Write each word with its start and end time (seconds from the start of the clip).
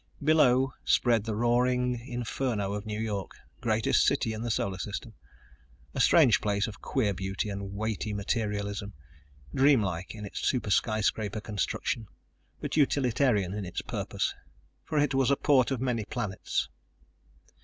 Below 0.23 0.73
spread 0.83 1.25
the 1.25 1.35
roaring 1.35 1.99
inferno 2.07 2.73
of 2.73 2.87
New 2.87 2.99
York, 2.99 3.33
greatest 3.59 4.03
city 4.03 4.33
in 4.33 4.41
the 4.41 4.49
Solar 4.49 4.79
System, 4.79 5.13
a 5.93 5.99
strange 5.99 6.41
place 6.41 6.65
of 6.65 6.81
queer 6.81 7.13
beauty 7.13 7.49
and 7.49 7.73
weighty 7.75 8.11
materialism, 8.11 8.93
dreamlike 9.53 10.15
in 10.15 10.25
its 10.25 10.39
super 10.39 10.71
skyscraper 10.71 11.39
construction, 11.39 12.07
but 12.59 12.75
utilitarian 12.75 13.53
in 13.53 13.63
its 13.63 13.83
purpose, 13.83 14.33
for 14.83 14.97
it 14.97 15.13
was 15.13 15.29
a 15.29 15.35
port 15.37 15.69
of 15.69 15.79
many 15.79 16.05
planets. 16.05 16.67